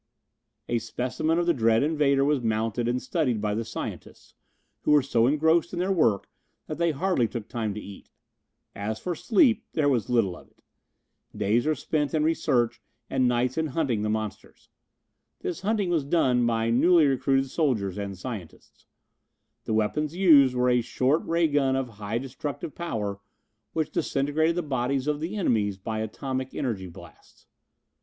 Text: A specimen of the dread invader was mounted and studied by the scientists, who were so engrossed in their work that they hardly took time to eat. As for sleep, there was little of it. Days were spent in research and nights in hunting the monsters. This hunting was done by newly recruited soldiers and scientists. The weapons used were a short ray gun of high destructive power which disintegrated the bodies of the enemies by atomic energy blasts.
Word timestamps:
A 0.67 0.79
specimen 0.79 1.37
of 1.37 1.45
the 1.45 1.53
dread 1.53 1.83
invader 1.83 2.25
was 2.25 2.41
mounted 2.41 2.87
and 2.87 2.99
studied 2.99 3.39
by 3.39 3.53
the 3.53 3.63
scientists, 3.63 4.33
who 4.81 4.89
were 4.93 5.03
so 5.03 5.27
engrossed 5.27 5.73
in 5.73 5.77
their 5.77 5.91
work 5.91 6.27
that 6.65 6.79
they 6.79 6.89
hardly 6.89 7.27
took 7.27 7.47
time 7.47 7.75
to 7.75 7.79
eat. 7.79 8.09
As 8.73 8.97
for 8.97 9.13
sleep, 9.13 9.63
there 9.73 9.87
was 9.87 10.09
little 10.09 10.35
of 10.35 10.47
it. 10.47 10.63
Days 11.37 11.67
were 11.67 11.75
spent 11.75 12.15
in 12.15 12.23
research 12.23 12.81
and 13.11 13.27
nights 13.27 13.59
in 13.59 13.67
hunting 13.67 14.01
the 14.01 14.09
monsters. 14.09 14.69
This 15.41 15.61
hunting 15.61 15.91
was 15.91 16.03
done 16.03 16.43
by 16.47 16.71
newly 16.71 17.05
recruited 17.05 17.51
soldiers 17.51 17.99
and 17.99 18.17
scientists. 18.17 18.87
The 19.65 19.73
weapons 19.75 20.15
used 20.15 20.55
were 20.55 20.69
a 20.69 20.81
short 20.81 21.23
ray 21.27 21.47
gun 21.47 21.75
of 21.75 21.87
high 22.01 22.17
destructive 22.17 22.73
power 22.73 23.19
which 23.73 23.91
disintegrated 23.91 24.55
the 24.55 24.63
bodies 24.63 25.05
of 25.05 25.19
the 25.19 25.35
enemies 25.35 25.77
by 25.77 25.99
atomic 25.99 26.55
energy 26.55 26.87
blasts. 26.87 27.45